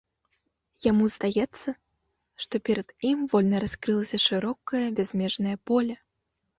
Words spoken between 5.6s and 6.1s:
поле.